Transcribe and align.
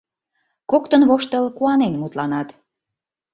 Коктын 0.71 1.01
воштыл, 1.09 1.45
куанен 1.57 1.93
мутланат. 2.01 2.49